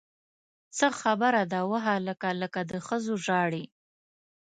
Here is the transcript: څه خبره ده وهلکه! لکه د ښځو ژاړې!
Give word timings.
څه 0.77 0.87
خبره 0.99 1.43
ده 1.51 1.59
وهلکه! 1.71 2.29
لکه 2.41 2.61
د 2.71 2.73
ښځو 2.87 3.13
ژاړې! 3.25 3.65